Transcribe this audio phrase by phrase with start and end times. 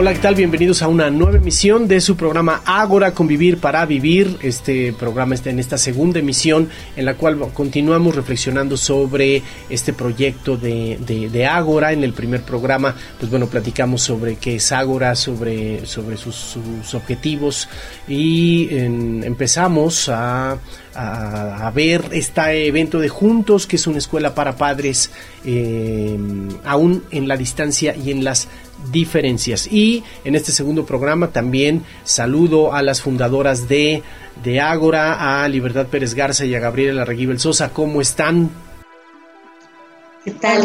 [0.00, 0.36] Hola, ¿qué tal?
[0.36, 4.38] Bienvenidos a una nueva emisión de su programa Ágora Convivir para Vivir.
[4.42, 10.56] Este programa está en esta segunda emisión en la cual continuamos reflexionando sobre este proyecto
[10.56, 11.92] de, Ágora.
[11.92, 17.68] En el primer programa, pues bueno, platicamos sobre qué es Ágora, sobre, sobre sus, objetivos
[18.06, 20.58] y empezamos a
[20.98, 25.10] a, ver este evento de Juntos, que es una escuela para padres,
[25.44, 26.18] eh,
[26.64, 28.48] aún en la distancia y en las
[28.90, 29.66] diferencias.
[29.66, 34.02] Y en este segundo programa también saludo a las fundadoras de,
[34.42, 37.70] de Ágora, a Libertad Pérez Garza y a Gabriela Reguibel Sosa.
[37.70, 38.50] ¿Cómo están?
[40.24, 40.62] ¿Qué tal,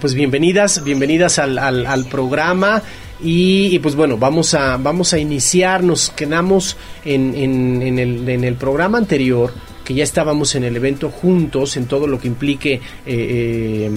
[0.00, 2.82] Pues bienvenidas, bienvenidas al, al programa.
[3.20, 8.54] Y, pues bueno, vamos a, vamos a iniciar, nos quedamos en, en, el, en el
[8.54, 9.52] programa anterior,
[9.84, 13.90] que ya estábamos en el evento juntos, en todo lo que implique eh, eh,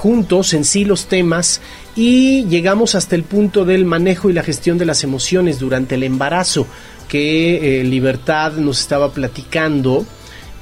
[0.00, 1.60] juntos en sí los temas,
[1.94, 6.04] y llegamos hasta el punto del manejo y la gestión de las emociones durante el
[6.04, 6.66] embarazo,
[7.06, 10.06] que eh, Libertad nos estaba platicando.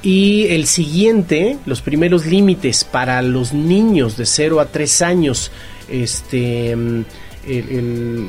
[0.03, 5.51] Y el siguiente, los primeros límites para los niños de 0 a 3 años,
[5.87, 6.75] este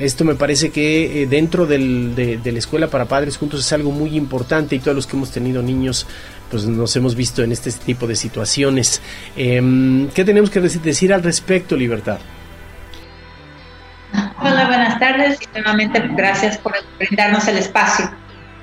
[0.01, 4.17] esto me parece que eh, dentro de, la escuela para padres juntos es algo muy
[4.17, 6.07] importante y todos los que hemos tenido niños
[6.51, 9.01] pues nos hemos visto en este tipo de situaciones.
[9.37, 12.19] Em, ¿Qué tenemos que decir al respecto, Libertad?
[14.43, 18.11] Hola, buenas tardes y nuevamente gracias por brindarnos el espacio.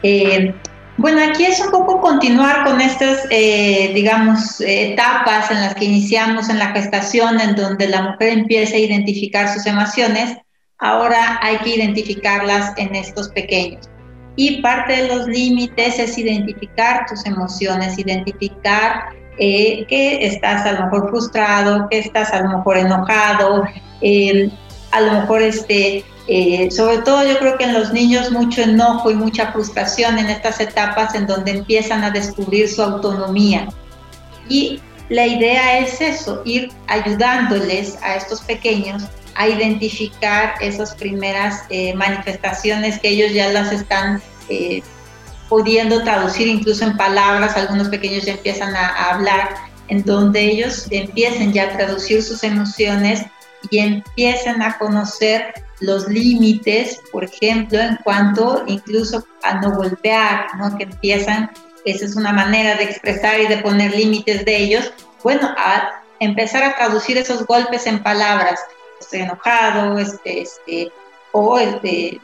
[0.04, 0.54] Eh,
[0.98, 6.50] bueno, aquí es un poco continuar con estas, eh, digamos, etapas en las que iniciamos
[6.50, 10.38] en la gestación, en donde la mujer empieza a identificar sus emociones
[10.80, 13.90] ahora hay que identificarlas en estos pequeños.
[14.38, 20.86] Y parte de los límites es identificar tus emociones, identificar eh, que estás a lo
[20.86, 23.64] mejor frustrado, que estás a lo mejor enojado,
[24.02, 24.50] eh,
[24.92, 29.10] a lo mejor este, eh, sobre todo yo creo que en los niños mucho enojo
[29.10, 33.68] y mucha frustración en estas etapas en donde empiezan a descubrir su autonomía.
[34.48, 39.04] Y la idea es eso, ir ayudándoles a estos pequeños
[39.38, 44.82] a identificar esas primeras eh, manifestaciones que ellos ya las están eh,
[45.48, 49.50] pudiendo traducir incluso en palabras, algunos pequeños ya empiezan a, hablar,
[49.90, 53.22] en donde ellos empiecen ya a traducir sus emociones
[53.70, 60.76] y empiecen a conocer los límites, por ejemplo, en cuanto incluso a no golpear, ¿no?
[60.78, 61.52] que empiezan,
[61.86, 64.92] esa es una manera de expresar y de poner límites de ellos,
[65.24, 68.60] bueno, a empezar a traducir esos golpes en palabras,
[69.00, 70.92] estoy enojado, este, este,
[71.32, 72.20] o este,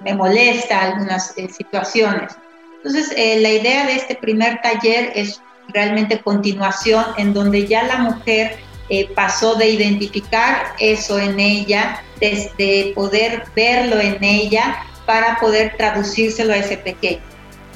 [0.00, 2.32] me molesta algunas eh, situaciones.
[2.76, 7.98] Entonces, eh, la idea de este primer taller es realmente continuación en donde ya la
[7.98, 15.76] mujer eh, pasó de identificar eso en ella, desde poder verlo en ella para poder
[15.76, 17.22] traducírselo a ese pequeño.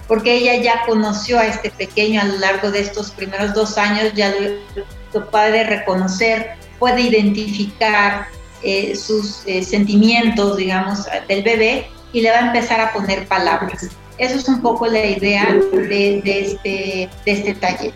[0.08, 4.12] Porque ella ya conoció a este pequeño a lo largo de estos primeros dos años,
[4.14, 4.80] ya lo,
[5.12, 8.28] lo puede reconocer, puede identificar,
[8.68, 13.88] eh, sus eh, sentimientos, digamos, del bebé y le va a empezar a poner palabras.
[14.18, 17.92] Eso es un poco la idea de, este, de este taller,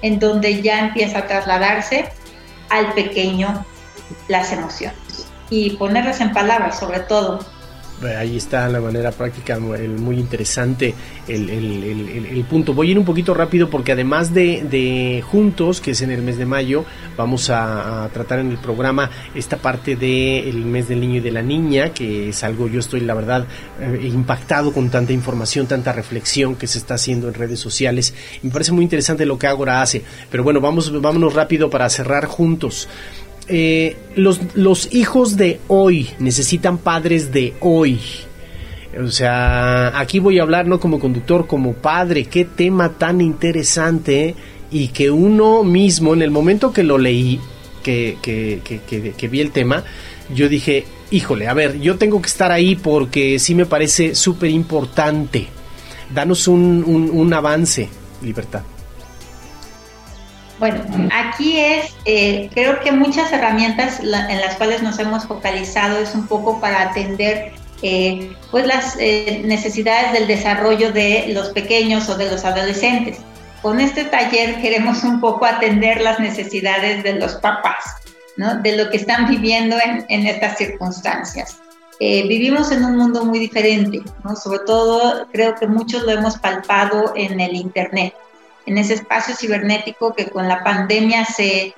[0.00, 2.08] en donde ya empieza a trasladarse
[2.70, 3.62] al pequeño
[4.28, 7.44] las emociones y ponerlas en palabras sobre todo
[8.02, 10.94] Ahí está la manera práctica, muy interesante
[11.26, 12.74] el, punto.
[12.74, 16.36] Voy a ir un poquito rápido porque además de, Juntos, que es en el mes
[16.36, 16.84] de mayo,
[17.16, 21.42] vamos a, tratar en el programa esta parte del mes del niño y de la
[21.42, 23.46] niña, que es algo, yo estoy la verdad
[23.80, 28.14] eh, impactado con tanta información, tanta reflexión que se está haciendo en redes sociales.
[28.42, 30.02] Me parece muy interesante lo que Agora hace.
[30.30, 32.88] Pero bueno, vamos, vámonos rápido para cerrar juntos.
[33.48, 38.00] Eh, los, los hijos de hoy necesitan padres de hoy.
[39.02, 42.24] O sea, aquí voy a hablar no como conductor, como padre.
[42.24, 44.34] Qué tema tan interesante
[44.70, 47.40] y que uno mismo, en el momento que lo leí,
[47.82, 49.84] que, que, que, que, vi el tema,
[50.34, 54.50] yo dije, híjole, a ver, yo tengo que estar ahí porque sí me parece súper
[54.50, 55.46] importante.
[56.12, 57.88] Danos un, un avance,
[58.22, 58.62] libertad.
[60.58, 60.82] Bueno,
[61.12, 66.26] aquí es, eh, creo que muchas herramientas en las cuales nos hemos focalizado es un
[66.26, 72.30] poco para atender eh, pues las eh, necesidades del desarrollo de los pequeños o de
[72.30, 73.18] los adolescentes.
[73.60, 77.84] Con este taller queremos un poco atender las necesidades de los papás,
[78.38, 78.56] ¿no?
[78.62, 81.58] de lo que están viviendo en, en estas circunstancias.
[82.00, 84.36] vivimos en un mundo muy diferente, ¿no?
[84.36, 88.14] sobre todo creo que muchos lo hemos palpado en el Internet
[88.66, 91.74] en ese espacio cibernético que con la pandemia se,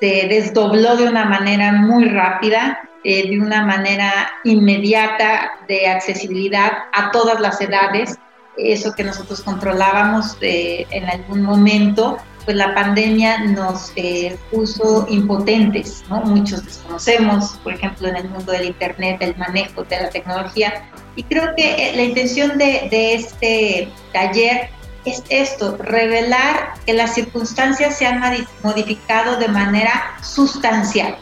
[0.00, 7.38] desdobló de una manera muy rápida eh, de una manera inmediata de accesibilidad a todas
[7.38, 8.18] las edades,
[8.56, 16.22] eso que nosotros controlábamos en algún momento, pues la pandemia nos eh, puso impotentes, ¿no?
[16.22, 20.88] Muchos desconocemos, por ejemplo, en el mundo del Internet, el manejo de la tecnología.
[21.14, 24.70] Y creo que eh, la intención de, de este taller
[25.04, 28.22] es esto, revelar que las circunstancias se han
[28.62, 31.16] modificado de manera sustancial.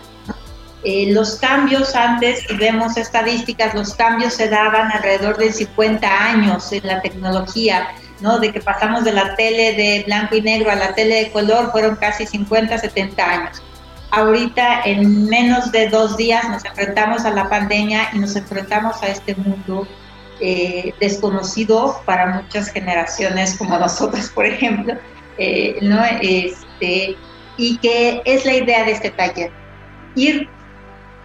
[0.82, 6.72] Eh, los cambios antes, y vemos estadísticas, los cambios se daban alrededor de 50 años
[6.72, 7.88] en la tecnología,
[8.20, 8.38] ¿no?
[8.38, 11.70] De que pasamos de la tele de blanco y negro a la tele de color,
[11.70, 13.62] fueron casi 50, 70 años.
[14.10, 19.08] Ahorita, en menos de dos días, nos enfrentamos a la pandemia y nos enfrentamos a
[19.08, 19.86] este mundo
[20.40, 24.94] eh, desconocido para muchas generaciones como nosotros, por ejemplo,
[25.38, 26.02] eh, ¿no?
[26.20, 27.16] Este,
[27.56, 29.50] y que es la idea de este taller,
[30.14, 30.48] ir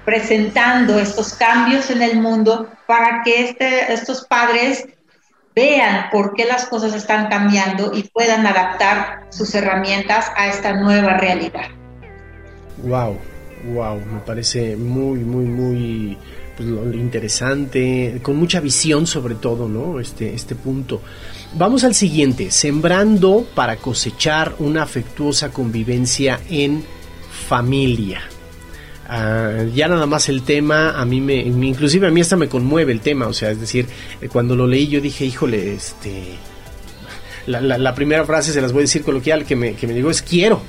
[0.03, 4.85] presentando estos cambios en el mundo para que este, estos padres
[5.55, 11.17] vean por qué las cosas están cambiando y puedan adaptar sus herramientas a esta nueva
[11.17, 11.69] realidad.
[12.83, 13.17] Wow,
[13.73, 16.17] wow, me parece muy, muy, muy
[16.55, 19.99] pues, lo, interesante, con mucha visión sobre todo, ¿no?
[19.99, 21.01] Este, este punto.
[21.57, 26.83] Vamos al siguiente, sembrando para cosechar una afectuosa convivencia en
[27.47, 28.21] familia.
[29.07, 32.91] Ah, ya nada más el tema, a mí me, inclusive a mí hasta me conmueve
[32.91, 33.85] el tema, o sea, es decir,
[34.19, 36.37] eh, cuando lo leí yo dije, híjole, este,
[37.47, 40.21] la, primera frase se las voy a decir coloquial que me, que me digo es
[40.21, 40.61] quiero,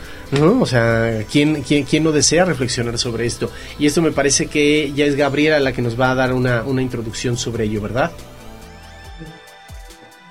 [0.61, 3.51] O sea, ¿quién, quién, quién no desea reflexionar sobre esto?
[3.79, 6.63] Y esto me parece que ya es Gabriela la que nos va a dar una,
[6.65, 8.13] una introducción sobre ello, ¿verdad?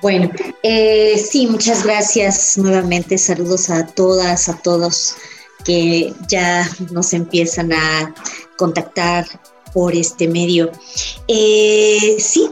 [0.02, 0.30] Bueno,
[0.62, 3.18] eh, sí, muchas gracias nuevamente.
[3.18, 5.16] Saludos a todas, a todos
[5.64, 8.14] que ya nos empiezan a
[8.56, 9.26] contactar
[9.74, 10.72] por este medio.
[11.28, 12.50] Eh, sí,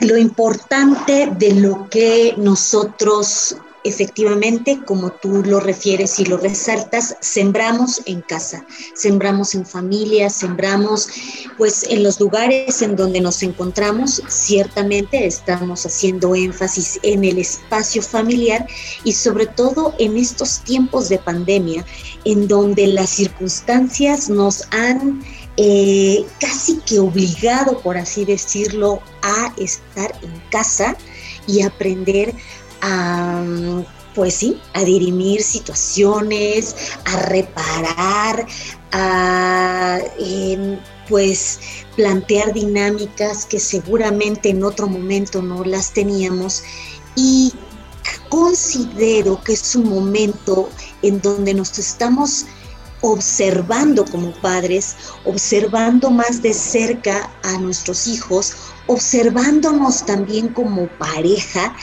[0.00, 8.02] lo importante de lo que nosotros efectivamente, como tú lo refieres y lo resaltas, sembramos
[8.06, 8.64] en casa,
[8.94, 11.08] sembramos en familia, sembramos
[11.56, 18.02] pues en los lugares en donde nos encontramos, ciertamente estamos haciendo énfasis en el espacio
[18.02, 18.66] familiar
[19.04, 21.84] y sobre todo en estos tiempos de pandemia,
[22.24, 25.22] en donde las circunstancias nos han
[25.60, 30.96] eh, casi que obligado, por así decirlo, a estar en casa
[31.48, 32.32] y aprender
[32.80, 33.42] a,
[34.14, 36.76] pues sí, a dirimir situaciones,
[37.06, 38.46] a reparar,
[38.92, 39.98] a
[41.08, 41.58] pues
[41.96, 46.62] plantear dinámicas que seguramente en otro momento no las teníamos.
[47.16, 47.52] Y
[48.28, 50.68] considero que es un momento
[51.02, 52.44] en donde nos estamos
[53.00, 58.54] observando como padres, observando más de cerca a nuestros hijos,
[58.86, 61.74] observándonos también como pareja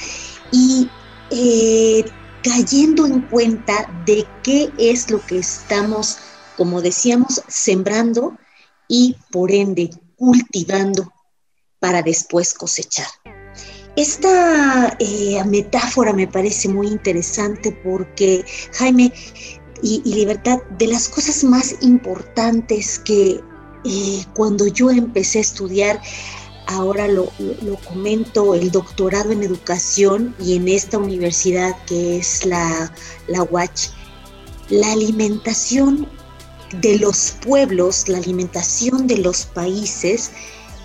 [0.51, 0.89] y
[1.31, 2.05] eh,
[2.43, 6.17] cayendo en cuenta de qué es lo que estamos,
[6.57, 8.37] como decíamos, sembrando
[8.87, 11.11] y por ende cultivando
[11.79, 13.07] para después cosechar.
[13.95, 18.43] Esta eh, metáfora me parece muy interesante porque,
[18.73, 19.13] Jaime
[19.81, 23.41] y, Libertad, de las cosas más importantes que
[23.83, 26.01] eh, cuando yo empecé a estudiar
[26.67, 27.31] ahora lo,
[27.87, 32.91] comento, el doctorado en educación y en esta universidad que es la,
[33.27, 33.91] la UACH,
[34.69, 36.07] la alimentación
[36.81, 40.31] de los pueblos, la alimentación de los países,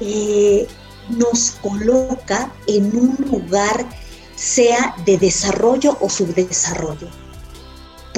[0.00, 0.66] eh,
[1.08, 3.86] nos coloca en un lugar,
[4.36, 7.08] sea de desarrollo o subdesarrollo.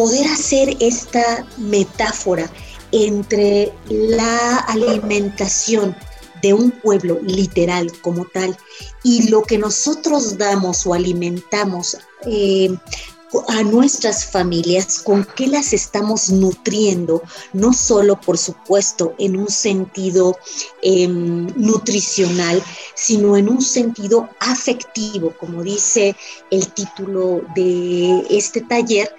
[0.02, 2.50] Poder hacer esta metáfora
[2.90, 5.94] entre la alimentación
[6.42, 8.58] de un pueblo literal como tal
[9.04, 12.76] y lo que nosotros damos o alimentamos eh,
[13.46, 20.36] a nuestras familias, con qué las estamos nutriendo, no solo por supuesto en un sentido
[20.82, 22.60] em, nutricional,
[22.96, 26.16] sino en un sentido afectivo, como dice
[26.50, 29.14] el título de este taller,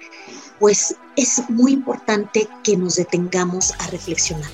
[0.58, 4.50] pues es muy importante que nos detengamos a reflexionar.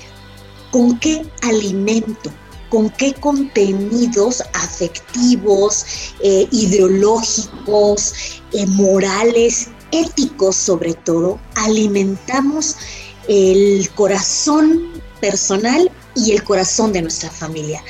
[0.71, 2.31] ¿Con qué alimento
[2.71, 5.85] con qué contenidos afectivos,
[6.21, 8.13] eh, ideológicos,
[8.53, 12.77] eh, morales, éticos sobre todo, alimentamos
[13.27, 14.89] el corazón
[15.19, 17.83] personal y el corazón de nuestra familia.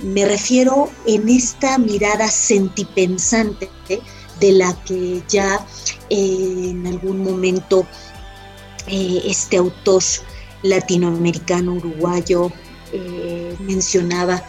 [0.00, 3.70] Me refiero en esta mirada sentipensante
[4.40, 5.66] de la que ya
[6.10, 7.86] eh, en algún momento
[8.86, 10.02] este autor
[10.62, 12.52] latinoamericano uruguayo
[13.60, 14.44] mencionaba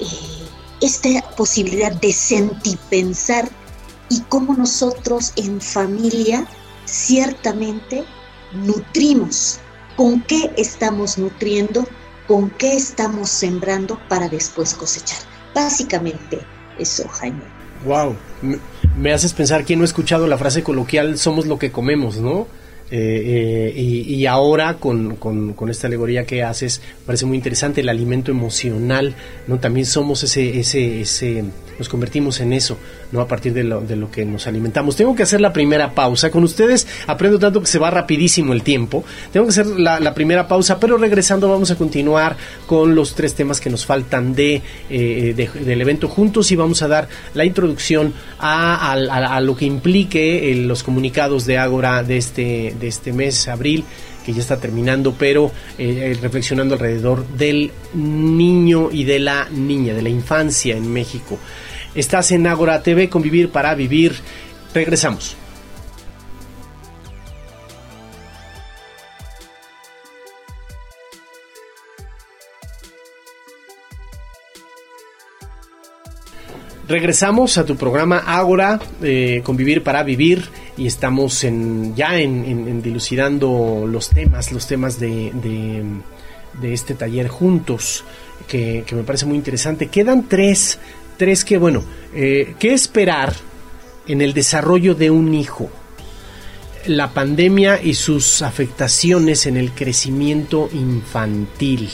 [0.00, 0.06] eh,
[0.80, 3.48] esta posibilidad de sentir, pensar
[4.08, 6.46] y cómo nosotros en familia
[6.84, 8.04] ciertamente
[8.52, 9.60] nutrimos,
[9.96, 11.86] con qué estamos nutriendo,
[12.26, 15.18] con qué estamos sembrando para después cosechar.
[15.54, 16.40] Básicamente
[16.78, 17.53] eso, Jaime.
[17.84, 18.16] Wow,
[18.96, 22.46] me, haces pensar que no he escuchado la frase coloquial somos lo que comemos, ¿no?
[22.90, 28.30] Eh, eh, y, ahora con, con, esta alegoría que haces, parece muy interesante el alimento
[28.30, 29.14] emocional,
[29.46, 29.58] ¿no?
[29.58, 31.44] También somos ese, ese, ese,
[31.78, 32.76] nos convertimos en eso,
[33.10, 33.20] ¿no?
[33.20, 34.96] A partir de lo, de lo que nos alimentamos.
[34.96, 36.30] Tengo que hacer la primera pausa.
[36.30, 39.02] Con ustedes aprendo tanto que se va rapidísimo el tiempo.
[39.32, 42.36] Tengo que hacer la, primera pausa, pero regresando vamos a continuar
[42.66, 46.88] con los tres temas que nos faltan de, eh, del evento juntos y vamos a
[46.88, 53.12] dar la introducción a, a, lo que implique los comunicados de Ágora de este, este
[53.12, 53.84] mes, abril
[54.24, 60.02] que ya está terminando, pero eh, reflexionando alrededor del niño y de la niña, de
[60.02, 61.38] la infancia en México.
[61.94, 64.14] Estás en Agora TV, convivir para vivir.
[64.72, 65.36] Regresamos.
[76.86, 83.86] Regresamos a tu programa Ágora, eh, Convivir para Vivir, y estamos en, ya en, dilucidando
[83.86, 85.32] los temas, los temas de,
[86.60, 88.04] de, este taller juntos,
[88.48, 89.88] que, que, me parece muy interesante.
[89.88, 90.78] Quedan tres
[91.16, 93.34] Tres, que bueno, eh, ¿qué esperar
[94.08, 95.70] en el desarrollo de un hijo?
[96.86, 101.88] La pandemia y sus afectaciones en el crecimiento infantil.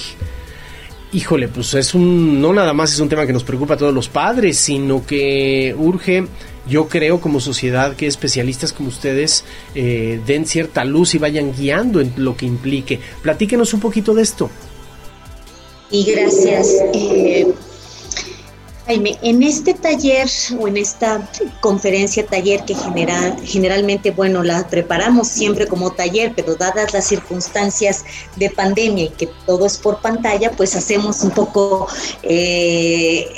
[1.13, 3.93] Híjole, pues es un, no nada más es un tema que nos preocupa a todos
[3.93, 6.27] los padres, sino que urge,
[6.69, 12.01] yo creo como sociedad, que especialistas como ustedes eh, den cierta luz y vayan guiando
[12.01, 13.01] en lo que implique.
[13.23, 14.51] Platíquenos un poquito de esto.
[15.91, 16.69] Y gracias.
[16.95, 17.53] Eh,
[18.87, 25.29] Jaime, en este taller o en esta conferencia taller que genera, generalmente, bueno, la preparamos
[25.29, 28.05] siempre como taller, pero dadas las circunstancias
[28.37, 31.87] de pandemia y que todo es por pantalla, pues hacemos un poco
[32.23, 33.29] eh,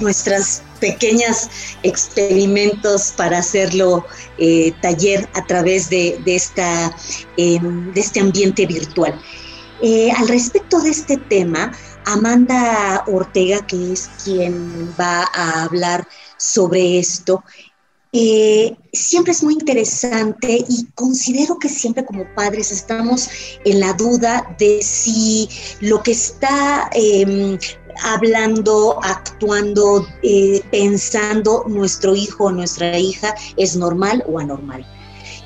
[0.00, 1.48] nuestras pequeñas
[1.82, 4.04] experimentos para hacerlo
[4.38, 6.94] eh, taller a través de, esta,
[7.36, 9.20] em, de este ambiente virtual.
[9.82, 11.72] Eh, al respecto de este tema,
[12.06, 16.06] Amanda Ortega, que es quien va a hablar
[16.36, 17.42] sobre esto,
[18.12, 23.28] eh, siempre es muy interesante y considero que siempre como padres estamos
[23.64, 25.48] en la duda de si
[25.80, 27.56] lo que está em,
[28.02, 34.86] hablando, actuando, eh, pensando nuestro hijo o nuestra hija es normal o anormal.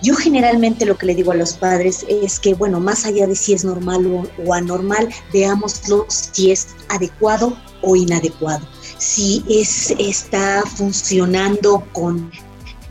[0.02, 3.34] Yo generalmente lo que le digo a los padres es que, bueno, más allá de
[3.34, 8.66] si es normal o, anormal, veámoslo si es adecuado o inadecuado,
[8.98, 12.30] si es, está funcionando con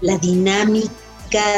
[0.02, 0.90] la dinámica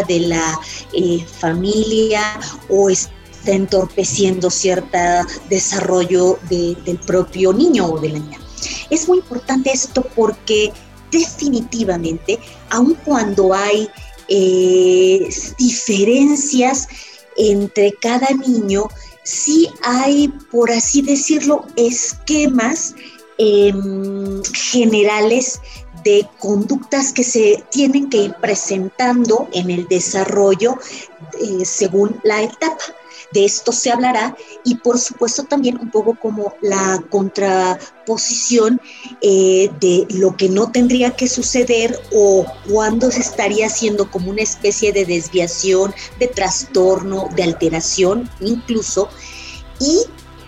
[0.08, 0.60] de la
[0.94, 2.22] eh, familia
[2.70, 3.16] o está
[3.54, 4.98] entorpeciendo cierto
[5.50, 8.40] desarrollo del propio niño o de la niña.
[8.90, 10.72] Es muy importante esto porque
[11.12, 13.90] definitivamente, aun cuando hay
[14.28, 16.88] eh, diferencias
[17.38, 18.88] entre cada niño,
[19.24, 22.96] sí hay, por así decirlo, esquemas
[23.38, 25.60] em, generales
[26.04, 30.78] de conductas que se tienen que ir presentando en el desarrollo
[31.42, 32.84] eh, según la etapa.
[33.36, 38.80] De esto se hablará y por supuesto también un poco como la contraposición
[39.22, 44.42] eh, de lo que no tendría que suceder o cuándo se estaría haciendo como una
[44.42, 49.10] especie de desviación, de trastorno, de alteración incluso,
[49.82, 50.04] y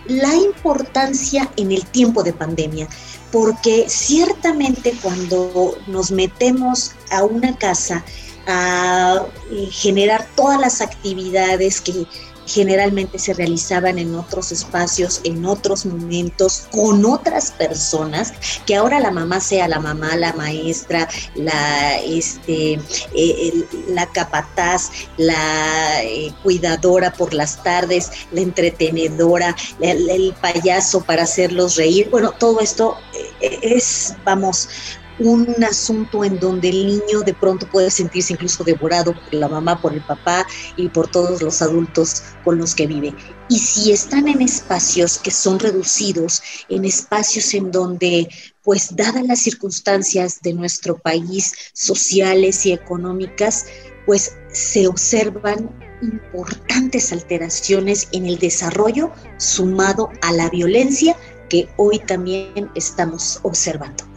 [0.06, 2.88] la importancia en el tiempo de pandemia.
[3.30, 8.02] Porque ciertamente cuando nos metemos a una casa
[8.48, 12.06] a eh, generar todas las actividades que
[12.48, 18.32] generalmente se realizaban en otros espacios, en otros momentos, con otras personas,
[18.66, 22.80] que ahora la mamá sea la mamá, la maestra, la, este,
[23.14, 31.76] eh, la capataz, la eh, cuidadora por las tardes, la entretenedora, el, payaso para hacerlos
[31.76, 32.08] reír.
[32.10, 32.96] Bueno, todo esto
[33.40, 34.68] eh, es, vamos,
[35.18, 39.80] un asunto en donde el niño de pronto puede sentirse incluso devorado por la mamá,
[39.80, 40.46] por el papá
[40.76, 43.14] y por todos los adultos con los que vive.
[43.48, 48.28] Y si están en espacios que son reducidos, en espacios en donde,
[48.62, 53.66] pues dadas las circunstancias de nuestro país, sociales y económicas,
[54.06, 55.70] pues se observan
[56.02, 61.16] importantes alteraciones en el desarrollo sumado a la violencia
[61.48, 64.07] que hoy también estamos observando.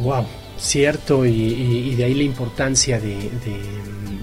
[0.00, 0.26] Wow,
[0.58, 3.30] cierto, y, de ahí la importancia de,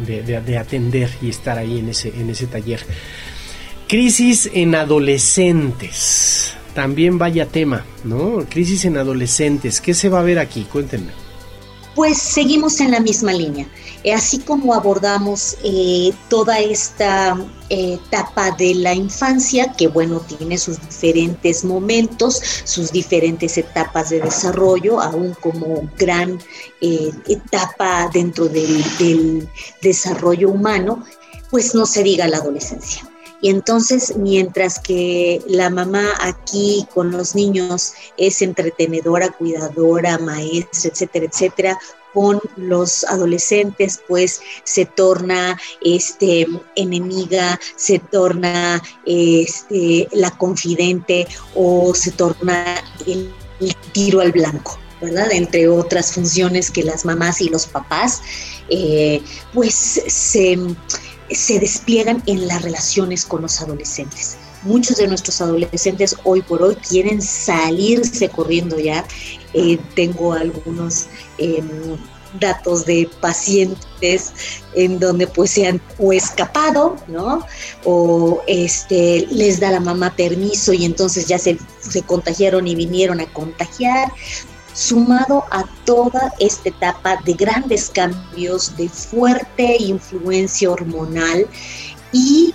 [0.05, 2.81] de, atender y estar ahí en ese, en ese taller.
[3.87, 8.45] Crisis en adolescentes, también vaya tema, ¿no?
[8.49, 10.63] Crisis en adolescentes, ¿qué se va a ver aquí?
[10.63, 11.28] Cuéntenme.
[11.99, 13.67] Pues seguimos en la misma línea.
[14.05, 17.37] Eh, así como abordamos eh, toda esta
[17.69, 24.21] eh, etapa de la infancia, que bueno, tiene sus diferentes momentos, sus diferentes etapas de
[24.21, 26.39] desarrollo, aún como gran
[26.79, 29.49] etapa dentro del, del
[29.81, 31.03] desarrollo humano,
[31.51, 33.08] pues no se diga la adolescencia.
[33.41, 41.25] Y entonces, mientras que la mamá aquí con los niños es entretenedora, cuidadora, maestra, etcétera,
[41.25, 41.79] etcétera,
[42.13, 52.11] con los adolescentes pues se torna este enemiga, se torna este la confidente o se
[52.11, 53.33] torna el,
[53.91, 54.77] tiro al blanco.
[55.01, 55.31] ¿verdad?
[55.31, 58.21] Entre otras funciones que las mamás y los papás,
[58.67, 59.21] eh,
[59.53, 60.59] pues se,
[61.31, 64.37] se despliegan en las relaciones con los adolescentes.
[64.63, 69.05] Muchos de nuestros adolescentes hoy por hoy quieren salirse corriendo ya.
[69.53, 71.07] Eh, tengo algunos
[71.37, 71.97] em,
[72.39, 74.33] datos de pacientes
[74.75, 75.81] en donde pues se han
[76.11, 77.45] escapado, ¿no?
[77.85, 83.19] O este, les da la mamá permiso y entonces ya se, se contagiaron y vinieron
[83.21, 84.11] a contagiar
[84.79, 91.45] sumado a toda esta etapa de grandes cambios, de fuerte influencia hormonal
[92.13, 92.53] y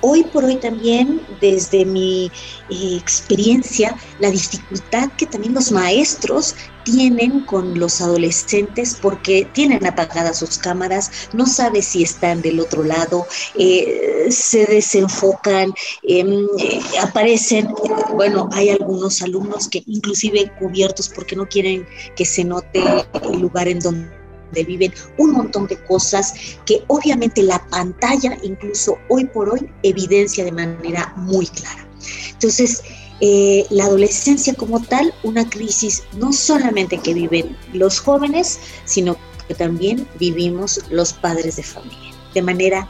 [0.00, 2.32] hoy por hoy también, desde mi
[2.70, 6.56] eh, experiencia, la dificultad que también los maestros
[6.90, 12.82] tienen con los adolescentes porque tienen apagadas sus cámaras, no sabe si están del otro
[12.82, 17.68] lado, eh, se desenfocan, em, eh, aparecen,
[18.12, 21.86] bueno, hay algunos alumnos que inclusive cubiertos porque no quieren
[22.16, 22.82] que se note
[23.22, 26.34] el lugar en donde viven un montón de cosas
[26.66, 31.86] que obviamente la pantalla incluso hoy por hoy evidencia de manera muy clara.
[32.32, 32.82] Entonces,
[33.20, 39.54] eh, la adolescencia como tal, una crisis no solamente que viven los jóvenes, sino que
[39.54, 42.88] también vivimos los padres de familia, de manera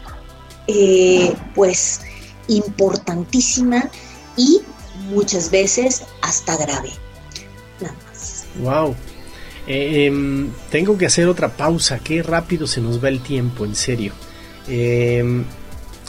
[0.67, 2.03] eh, pues
[2.49, 3.91] importantísima
[4.37, 4.61] y
[5.11, 6.91] muchas veces hasta grave.
[7.81, 8.47] Nada más.
[8.63, 8.95] Wow.
[9.67, 11.99] Eh, em, tengo que hacer otra pausa.
[11.99, 14.13] Qué rápido se nos va el tiempo, en serio.
[14.69, 15.45] Eh,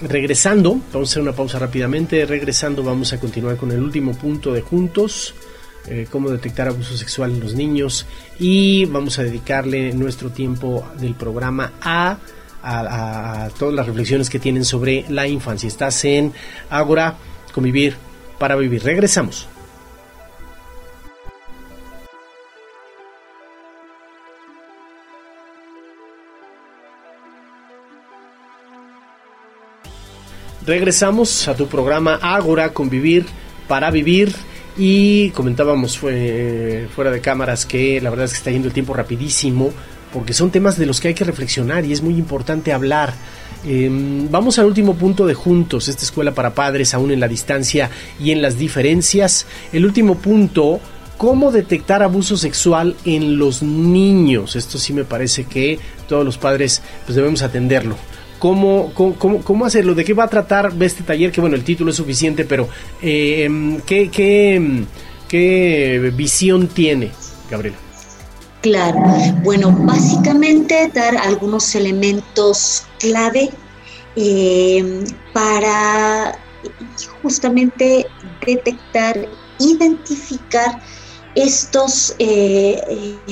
[0.02, 4.54] regresando, vamos a hacer una pausa rápidamente, regresando vamos a continuar con el último punto
[4.54, 5.34] de juntos,
[5.88, 8.06] eh, cómo detectar abuso sexual en los niños
[8.40, 12.18] y vamos a dedicarle nuestro tiempo del programa a,
[12.64, 15.68] a, todas las reflexiones que tienen sobre la infancia.
[15.68, 16.34] Estás en
[16.70, 17.16] Ágora,
[17.54, 17.96] convivir
[18.38, 18.84] para vivir.
[18.84, 19.48] Regresamos.
[30.65, 33.26] Regresamos a tu programa Ágora, convivir
[33.67, 34.36] para vivir.
[34.78, 39.71] Y comentábamos fuera de cámaras que la verdad es que está yendo el tiempo rapidísimo,
[40.13, 43.13] porque son temas de los que hay que reflexionar y es muy importante hablar.
[43.65, 47.89] Em, vamos al último punto de Juntos, esta escuela para padres, aún en la distancia
[48.19, 49.45] y en las diferencias.
[49.74, 50.80] El último punto,
[51.17, 54.56] cómo detectar abuso sexual en los niños.
[54.56, 57.97] Esto sí me parece que todos los padres pues debemos atenderlo
[58.42, 61.92] cómo, cómo, cómo, hacerlo, de qué va a tratar este taller, que bueno, el título
[61.92, 62.68] es suficiente, pero
[63.00, 63.48] eh,
[63.86, 64.84] ¿qué, qué,
[65.28, 67.12] qué visión tiene,
[67.52, 67.78] Gabriela?
[68.62, 69.00] Claro,
[69.44, 73.52] bueno, básicamente dar algunos elementos clave
[74.16, 76.36] eh, para
[77.22, 78.08] justamente
[78.44, 80.82] detectar, identificar
[81.36, 82.82] estos eh,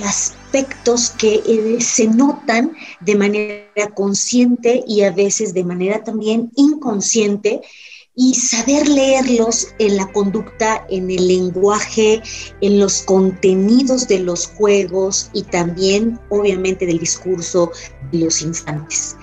[0.05, 6.51] aspectos aspectos que eh, se notan de manera consciente y a veces de manera también
[6.55, 7.61] inconsciente
[8.15, 12.23] y saber leerlos en la conducta, en el lenguaje,
[12.61, 17.71] en los contenidos de los juegos y también obviamente del discurso
[18.11, 19.15] de los infantes.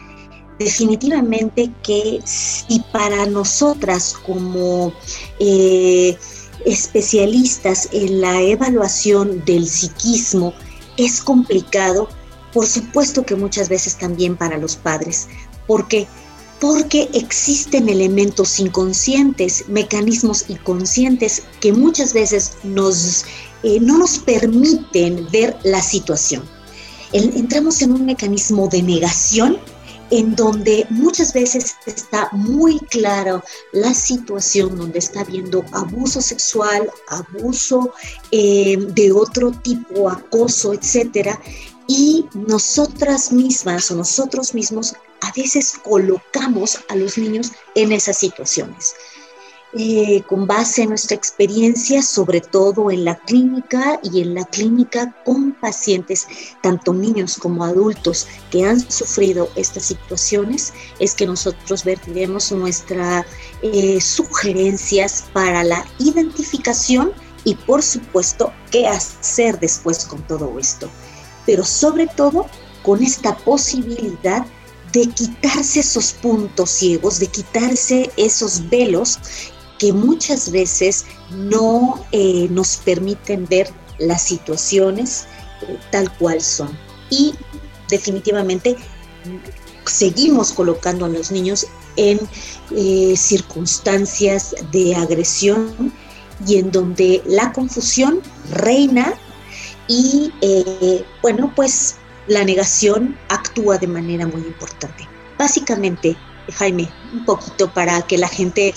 [0.61, 4.95] Definitivamente que si para nosotras como
[5.41, 6.17] eh,
[6.65, 10.55] especialistas en la evaluación del psiquismo
[10.97, 12.09] es complicado,
[12.53, 15.29] por supuesto que muchas veces también para los padres.
[15.67, 16.07] ¿Por qué?
[16.61, 23.25] Porque existen elementos inconscientes, mecanismos inconscientes que muchas veces nos,
[23.63, 26.43] eh, no nos permiten ver la situación.
[27.13, 29.59] entramos en un mecanismo de negación
[30.11, 33.43] en donde muchas veces está muy claro
[33.73, 37.93] la situación donde está habiendo abuso sexual, abuso
[38.31, 41.41] eh, de otro tipo, acoso, etcétera,
[41.89, 48.95] y nosotras mismas o nosotros mismos a veces colocamos a los niños en esas situaciones.
[49.79, 55.15] Eh, con base en nuestra experiencia, sobre todo en la clínica y en la clínica
[55.23, 56.27] con pacientes,
[56.63, 63.27] tanto niños como adultos que han sufrido estas situaciones, es que nosotros vertiremos nuestras
[63.61, 67.13] eh, sugerencias para la identificación
[67.45, 70.89] y por supuesto qué hacer después con todo esto.
[71.45, 72.47] Pero sobre todo
[72.83, 74.47] con esta posibilidad
[74.95, 79.19] de quitarse esos puntos ciegos, de quitarse esos velos
[79.79, 85.27] que muchas veces no eh, nos permiten ver las situaciones
[85.63, 86.77] eh, tal cual son.
[87.11, 87.35] Y
[87.89, 88.77] definitivamente
[89.85, 92.21] seguimos colocando a los niños en
[92.75, 95.93] eh, circunstancias de agresión
[96.47, 99.15] y en donde la confusión reina
[99.89, 100.33] y
[101.23, 101.95] bueno, pues
[102.27, 105.09] la negación actúa de manera muy importante.
[105.39, 106.17] Básicamente,
[106.55, 108.75] Jaime, un poquito para que la gente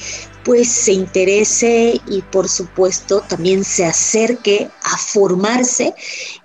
[0.50, 5.94] pues se interese y por supuesto también se acerque a formarse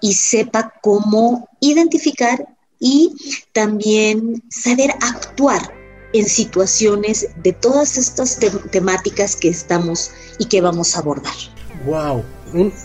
[0.02, 2.46] y sepa cómo identificar
[2.78, 3.14] y
[3.54, 5.74] también saber actuar
[6.12, 8.38] en situaciones de todas estas
[8.70, 11.32] temáticas que estamos y que vamos a abordar.
[11.86, 12.22] Wow,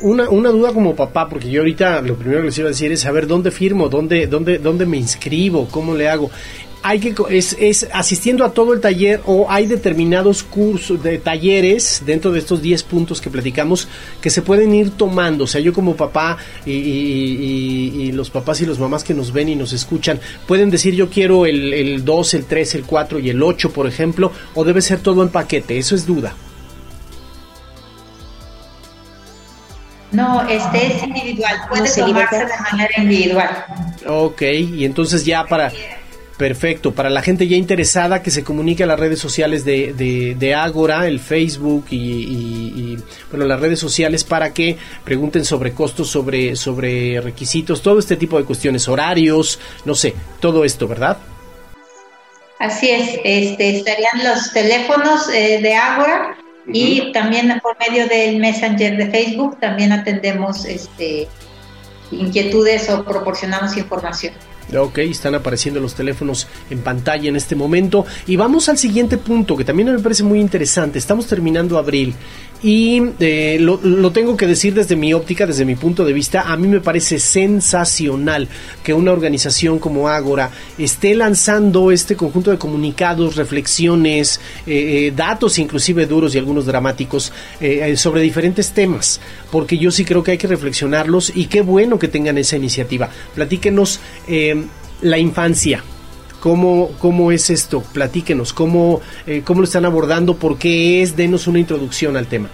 [0.01, 2.91] una, una, duda como papá, porque yo ahorita lo primero que les iba a decir
[2.91, 6.31] es saber dónde firmo, dónde, dónde, dónde me inscribo, cómo le hago
[6.81, 12.03] hay que es, es, asistiendo a todo el taller o hay determinados cursos de talleres
[12.05, 13.87] dentro de estos 10 puntos que platicamos
[14.21, 15.43] que se pueden ir tomando.
[15.43, 19.49] O sea, yo como papá y, y, los papás y los mamás que nos ven
[19.49, 23.29] y nos escuchan pueden decir yo quiero el, el 2, el 3, el 4 y
[23.29, 25.77] el 8, por ejemplo, o debe ser todo en paquete.
[25.77, 26.35] Eso es duda.
[30.11, 33.65] No, este es individual, puede tomarse de manera individual.
[34.07, 35.71] Ok, y entonces ya para
[36.39, 36.93] Perfecto.
[36.93, 39.93] Para la gente ya interesada que se comunique a las redes sociales de,
[40.39, 42.97] de, Agora, el Facebook y,
[43.29, 48.37] bueno, las redes sociales para que pregunten sobre costos, sobre, sobre requisitos, todo este tipo
[48.37, 51.17] de cuestiones, horarios, no sé, todo esto, ¿verdad?
[52.57, 56.38] Así es, este, estarían los teléfonos eh, de Agora
[56.71, 61.27] y también por medio del Messenger de Facebook también atendemos este,
[62.11, 64.33] inquietudes o proporcionamos información.
[64.77, 68.05] Ok, están apareciendo los teléfonos en pantalla en este momento.
[68.27, 70.99] Y vamos al siguiente punto que también me parece muy interesante.
[70.99, 72.13] Estamos terminando abril
[72.61, 76.57] y eh, lo, tengo que decir desde mi óptica, desde mi punto de vista, a
[76.57, 78.49] mí me parece sensacional
[78.83, 85.57] que una organización como Ágora esté lanzando este conjunto de comunicados, reflexiones, eh, eh, datos
[85.57, 87.31] inclusive duros y algunos dramáticos
[87.95, 92.07] sobre diferentes temas, porque yo sí creo que hay que reflexionarlos y qué bueno que
[92.07, 93.09] tengan esa iniciativa.
[93.35, 93.99] Platíquenos
[95.01, 95.83] la infancia.
[96.39, 97.81] ¿Cómo, ¿Cómo es esto?
[97.81, 100.37] Platíquenos, ¿cómo, eh, ¿cómo lo están abordando?
[100.37, 101.17] ¿Por qué es?
[101.17, 102.49] Denos una introducción al tema.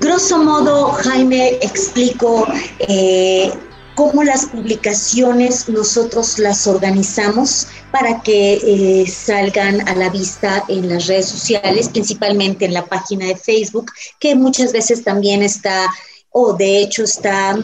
[0.00, 2.48] Grosso modo, Jaime, explico
[2.80, 3.52] eh,
[3.94, 11.06] cómo las publicaciones nosotros las organizamos para que eh, salgan a la vista en las
[11.06, 15.86] redes sociales, principalmente en la página de Facebook, que muchas veces también está,
[16.30, 17.56] o de hecho está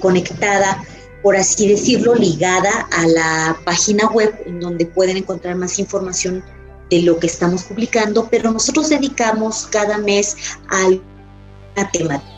[0.00, 0.80] conectada
[1.24, 6.44] por así decirlo, ligada a la página web en donde pueden encontrar más información
[6.90, 10.36] de lo que estamos publicando, pero nosotros dedicamos cada mes
[10.68, 12.30] a una temática.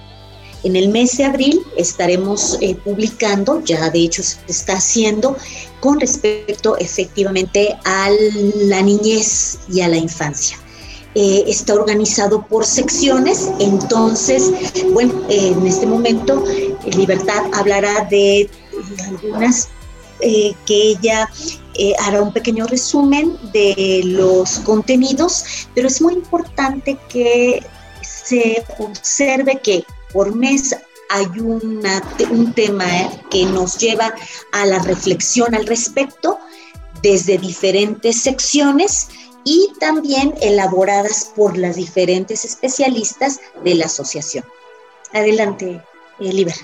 [0.63, 5.37] En el mes de abril estaremos eh, publicando, ya de hecho se está haciendo,
[5.81, 8.09] con respecto efectivamente a
[8.55, 10.59] la niñez y a la infancia.
[11.17, 14.53] Eh, está organizado por secciones, entonces,
[14.93, 16.45] bueno, en este momento
[16.95, 18.49] Libertad hablará de
[19.01, 19.69] algunas
[20.21, 21.31] eh, que ella
[21.75, 27.63] eh, hará un pequeño resumen de los contenidos, pero es muy importante que
[28.03, 30.75] se observe que por mes
[31.11, 32.87] hay un tema
[33.31, 34.15] que nos lleva
[34.53, 36.39] a la reflexión al respecto
[37.03, 39.09] desde diferentes secciones
[39.45, 44.45] y también elaboradas por las diferentes especialistas de la asociación.
[45.13, 45.83] Adelante,
[46.19, 46.57] Liber.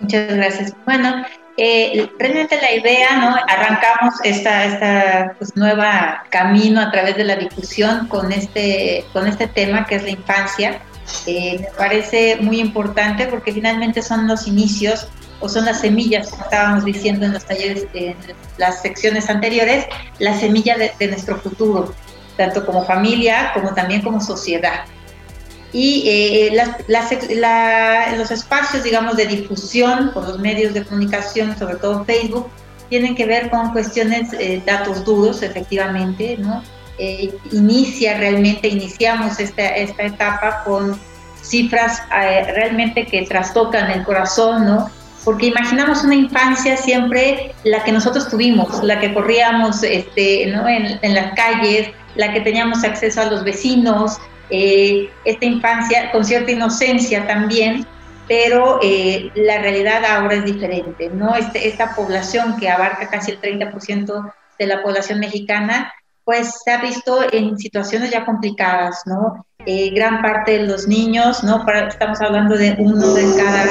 [0.00, 0.72] Muchas gracias.
[0.84, 1.24] Bueno,
[1.56, 3.36] eh, realmente la idea, ¿no?
[3.48, 9.48] Arrancamos esta, esta pues, nueva camino a través de la difusión con este, con este
[9.48, 10.80] tema que es la infancia.
[11.26, 15.08] me parece muy importante porque finalmente son los inicios
[15.40, 18.16] o son las semillas, estábamos diciendo en los talleres, en
[18.56, 19.86] las secciones anteriores,
[20.18, 21.94] la semilla de, nuestro futuro,
[22.36, 24.84] tanto como familia como también como sociedad.
[25.72, 32.48] Y eh, los espacios, digamos, de difusión por los medios de comunicación, sobre todo Facebook,
[32.88, 36.62] tienen que ver con cuestiones, eh, datos duros, efectivamente, ¿no?
[36.98, 40.98] Eh, inicia realmente, iniciamos esta, esta etapa con
[41.42, 44.90] cifras realmente que trastocan el corazón, ¿no?
[45.28, 50.66] porque imaginamos una infancia siempre la que nosotros tuvimos, la que corríamos este, ¿no?
[50.66, 54.16] en, las calles, la que teníamos acceso a los vecinos,
[54.50, 57.86] eh, esta infancia con cierta inocencia también,
[58.26, 61.34] pero eh, la realidad ahora es diferente, ¿no?
[61.34, 65.92] Este, esta población que abarca casi el 30% de la población mexicana,
[66.24, 69.46] pues se ha visto en situaciones ya complicadas, ¿no?
[69.66, 71.62] Eh, gran parte de los niños, ¿no?
[71.88, 73.66] estamos hablando de uno de cada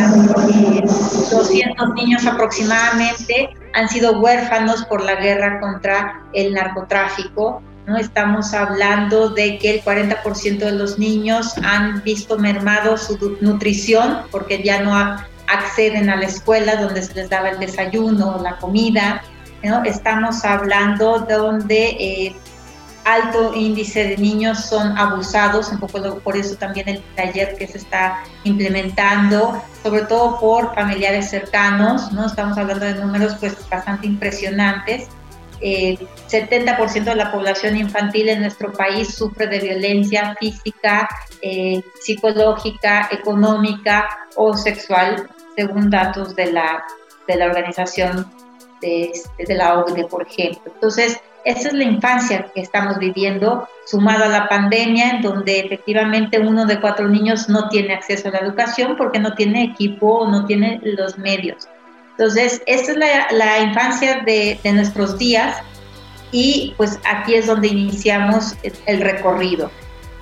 [1.31, 7.97] 200 eh, niños aproximadamente, han sido huérfanos por la guerra contra el narcotráfico, ¿no?
[7.97, 14.61] Estamos hablando de que el 40% de los niños han visto mermado su nutrición porque
[14.61, 14.93] ya no
[15.47, 19.23] acceden a la escuela donde se les daba el desayuno, la comida.
[19.85, 22.35] Estamos hablando donde eh,
[23.05, 27.77] alto índice de niños son abusados, un poco por eso también el taller que se
[27.77, 32.27] está implementando, sobre todo por familiares cercanos, ¿no?
[32.27, 35.07] Estamos hablando de números pues bastante impresionantes.
[35.61, 35.97] Eh,
[36.29, 41.09] 70% de la población infantil en nuestro país sufre de violencia física,
[41.41, 46.83] eh, psicológica, económica o sexual, según datos de la,
[47.27, 48.31] de la organización
[48.81, 50.71] de, de la OCDE, por ejemplo.
[50.73, 56.39] Entonces, esa es la infancia que estamos viviendo, sumado a la pandemia, en donde efectivamente
[56.39, 60.29] uno de cuatro niños no tiene acceso a la educación porque no tiene equipo o
[60.29, 61.67] no tiene los medios.
[62.17, 65.55] Entonces, esa es la, infancia de, nuestros días
[66.31, 68.55] y pues aquí es donde iniciamos
[68.87, 69.69] el recorrido.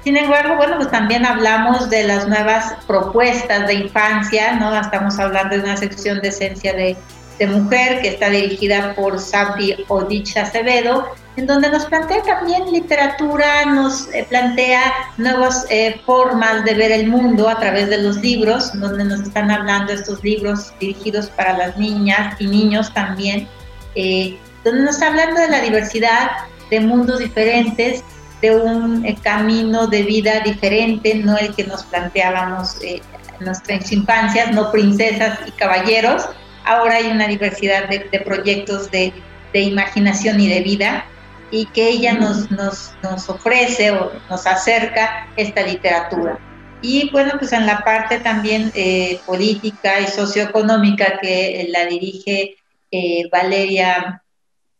[0.03, 4.77] Sin embargo, bueno, pues también hablamos de las nuevas propuestas de infancia, ¿no?
[4.77, 6.97] Estamos hablando de una sección de esencia de
[7.39, 13.65] de mujer que está dirigida por Sabdi Odich Acevedo, en donde nos plantea también literatura,
[13.65, 18.71] nos eh, plantea nuevas eh, formas de ver el mundo a través de los libros,
[18.79, 23.47] donde nos están hablando estos libros dirigidos para las niñas y niños también,
[23.95, 26.31] eh, donde nos está hablando de la diversidad,
[26.69, 28.03] de mundos diferentes,
[28.41, 33.01] de un camino de vida diferente, no el que nos planteábamos en
[33.39, 36.27] nuestras infancias, no princesas y caballeros,
[36.65, 39.13] ahora hay una diversidad de, proyectos de,
[39.54, 41.06] imaginación y de vida
[41.49, 46.38] y que ella nos, nos, nos, ofrece o nos acerca esta literatura.
[46.82, 52.58] Y bueno, pues en la parte también eh, política y socioeconómica que la dirige
[52.91, 54.21] eh, Valeria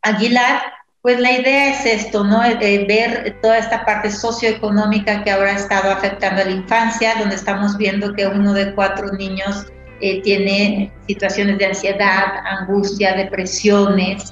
[0.02, 0.62] Aguilar,
[1.02, 2.44] pues la idea es esto, ¿no?
[2.44, 7.36] Eh, ver toda esta parte socioeconómica que ahora ha estado afectando a la infancia, donde
[7.36, 9.66] estamos viendo que uno de cuatro niños
[10.06, 14.32] eh, tiene situaciones de ansiedad, angustia, depresiones,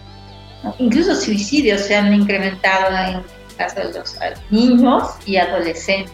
[0.78, 3.24] incluso suicidios se han incrementado en el
[3.58, 4.16] caso de los
[4.52, 6.14] niños y adolescentes.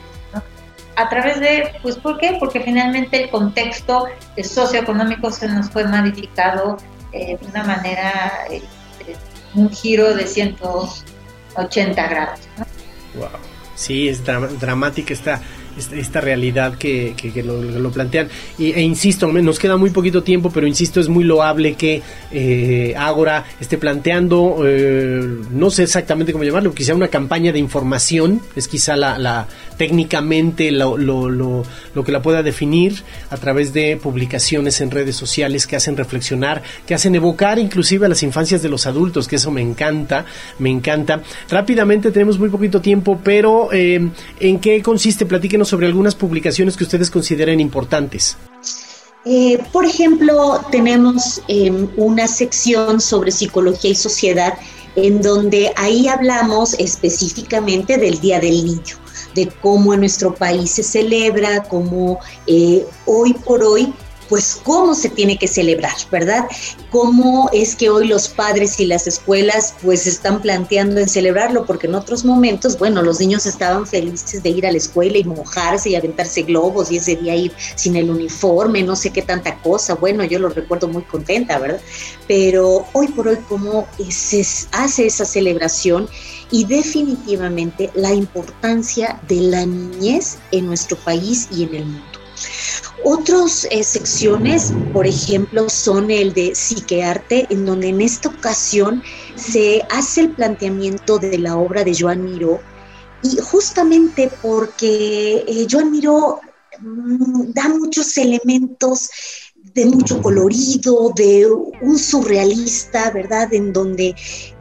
[0.96, 2.38] A través de, pues, ¿por qué?
[2.40, 4.08] Porque finalmente el contexto
[4.42, 6.78] socioeconómico se nos fue modificado
[7.12, 8.62] eh, de una manera, eh,
[9.56, 12.40] un giro de 180 grados.
[13.14, 13.28] Wow.
[13.76, 15.42] Sí, es dramática esta
[15.80, 18.28] esta realidad que, lo, plantean.
[18.58, 22.94] Y, e insisto, nos queda muy poquito tiempo, pero insisto, es muy loable que eh,
[22.98, 28.68] Ágora esté planteando, eh, no sé exactamente cómo llamarlo, quizá una campaña de información, es
[28.68, 29.48] quizá la,
[29.80, 31.64] técnicamente lo, lo,
[32.04, 36.94] que la pueda definir a través de publicaciones en redes sociales que hacen reflexionar, que
[36.94, 40.26] hacen evocar inclusive a las infancias de los adultos, que eso me encanta,
[40.60, 41.24] me encanta.
[41.50, 44.12] Rápidamente tenemos muy poquito tiempo, pero eh,
[44.42, 45.26] ¿en qué consiste?
[45.26, 48.36] Platíquenos sobre algunas publicaciones que ustedes consideren importantes.
[49.24, 54.56] Eh, por ejemplo, tenemos em, una sección sobre psicología y sociedad
[54.98, 58.98] en donde ahí hablamos específicamente del Día del Niño,
[59.36, 63.94] de cómo en nuestro país se celebra, cómo eh, hoy por hoy
[64.30, 66.46] pues cómo se tiene que celebrar, ¿verdad?
[66.92, 71.88] Cómo es que hoy los padres y las escuelas pues están planteando en celebrarlo, porque
[71.88, 75.90] en otros momentos, bueno, los niños estaban felices de ir a la escuela y mojarse
[75.90, 79.96] y aventarse globos y ese día ir sin el uniforme, no sé qué tanta cosa,
[79.96, 81.82] bueno, yo lo recuerdo muy contenta, ¿verdad?
[82.28, 86.08] Pero hoy por hoy, ¿cómo se hace esa celebración?
[86.52, 92.20] Y definitivamente la importancia de la niñez en nuestro país y en el mundo.
[93.04, 99.02] Otras eh, secciones, por ejemplo, son el de psiquearte, en donde en esta ocasión
[99.36, 102.60] se hace el planteamiento de la obra de Joan Miró,
[103.24, 106.40] y justamente porque eh, Joan Miró
[106.80, 109.10] mm, da muchos elementos
[109.74, 113.54] de mucho colorido, de un surrealista, ¿verdad?
[113.54, 114.16] En donde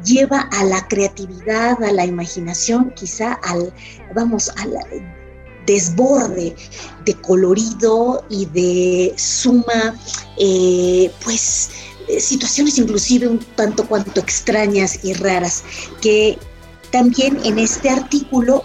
[0.05, 3.73] lleva a la creatividad, a la imaginación, quizá al,
[4.15, 4.77] vamos, al
[5.69, 6.57] desborde
[7.05, 9.95] de colorido y de suma,
[10.39, 11.71] eh, pues,
[12.19, 15.63] situaciones inclusive un tanto cuanto extrañas y raras,
[16.01, 16.39] que
[16.91, 18.65] también en este artículo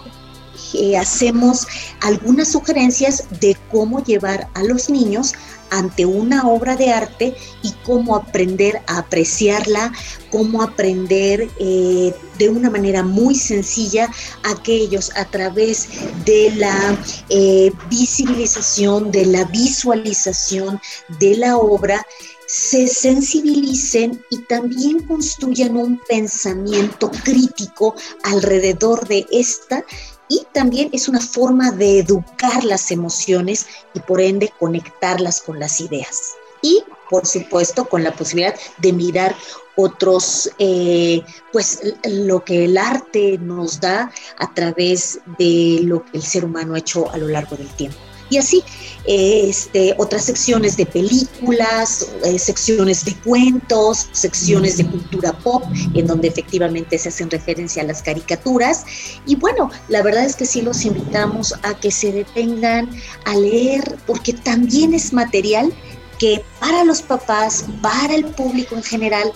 [0.72, 1.66] eh, hacemos
[2.00, 5.34] algunas sugerencias de cómo llevar a los niños
[5.74, 9.92] ante una obra de arte y cómo aprender a apreciarla,
[10.30, 14.08] cómo aprender eh, de una manera muy sencilla
[14.44, 15.88] aquellos a través
[16.24, 16.96] de la
[17.28, 20.80] eh, visibilización, de la visualización
[21.18, 22.06] de la obra,
[22.46, 29.84] se sensibilicen y también construyan un pensamiento crítico alrededor de esta
[30.28, 35.80] y también es una forma de educar las emociones y por ende conectarlas con las
[35.80, 36.32] ideas.
[36.62, 39.36] Y por supuesto con la posibilidad de mirar
[39.76, 46.22] otros, eh, pues lo que el arte nos da a través de lo que el
[46.22, 47.98] ser humano ha hecho a lo largo del tiempo
[48.34, 48.64] y así
[49.06, 55.62] este, otras secciones de películas, eh, secciones de cuentos, secciones de cultura pop,
[55.94, 58.84] en donde efectivamente se hacen referencia a las caricaturas.
[59.26, 62.88] Y bueno, la verdad es que sí los invitamos a que se detengan
[63.26, 65.72] a leer, porque también es material
[66.18, 69.32] que para los papás, para el público en general,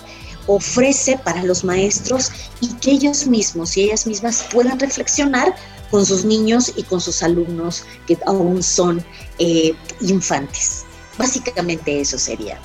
[0.47, 5.55] ofrece para los maestros y que ellos mismos y ellas mismas puedan reflexionar
[5.91, 9.03] con sus niños y con sus alumnos que aún son
[9.39, 10.85] eh, infantes.
[11.17, 12.59] Básicamente eso sería.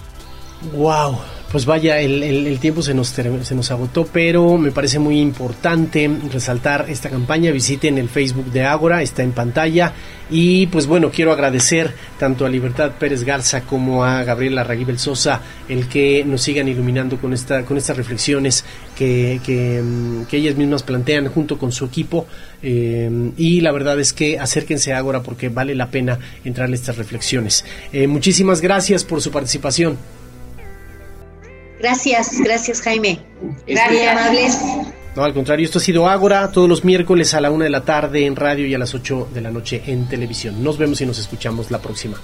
[0.73, 1.19] Wow,
[1.55, 6.87] pues vaya, el, tiempo se nos, se nos agotó, pero me parece muy importante resaltar
[6.89, 7.53] esta campaña.
[7.53, 9.93] Visiten el Facebook de Ágora, está en pantalla.
[10.31, 15.43] Y pues bueno, quiero agradecer tanto a Libertad Pérez Garza como a Gabriela Raguibel Sosa
[15.69, 18.65] el que nos sigan iluminando con, esta, con estas reflexiones
[18.97, 22.27] que, que, mm, ellas mismas plantean junto con su equipo.
[22.63, 26.75] Eh, y la verdad es que acérquense a Ágora porque vale la pena entrar en
[26.75, 27.65] estas reflexiones.
[27.93, 30.24] Eh, muchísimas gracias por su participación.
[31.85, 33.19] Gracias, gracias Jaime.
[33.67, 34.17] Gracias.
[34.17, 34.59] amables.
[35.15, 37.83] No, al contrario, esto ha sido Ágora, todos los miércoles a la una de la
[37.83, 40.65] tarde en radio y a las 8 de la noche en televisión.
[40.65, 42.19] Nos vemos y nos escuchamos la próxima.